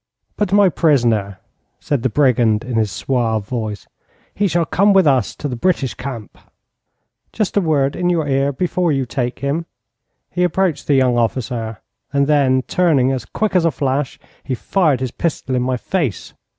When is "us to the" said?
5.05-5.55